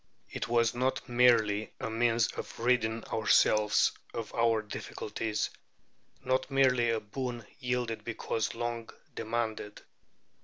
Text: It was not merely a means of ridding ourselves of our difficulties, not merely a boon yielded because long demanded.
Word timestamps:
It 0.31 0.47
was 0.47 0.73
not 0.73 1.07
merely 1.07 1.73
a 1.79 1.87
means 1.91 2.31
of 2.31 2.57
ridding 2.59 3.03
ourselves 3.13 3.91
of 4.15 4.33
our 4.33 4.63
difficulties, 4.63 5.51
not 6.25 6.49
merely 6.49 6.89
a 6.89 6.99
boon 6.99 7.45
yielded 7.59 8.03
because 8.03 8.55
long 8.55 8.89
demanded. 9.13 9.83